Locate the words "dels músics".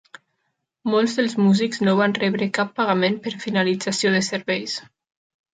1.19-1.83